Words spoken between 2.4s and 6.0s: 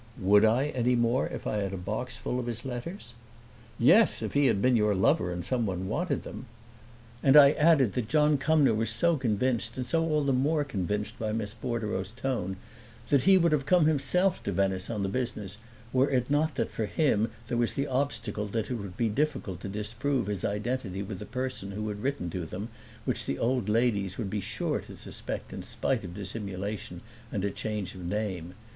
his letters?" "Yes, if he had been your lover and someone